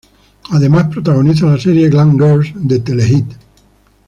Además 0.49 0.87
protagoniza 0.89 1.45
la 1.45 1.59
serie 1.59 1.87
"Glam 1.87 2.13
Girls" 2.17 2.51
de 2.55 2.79
Telehit. 2.79 3.33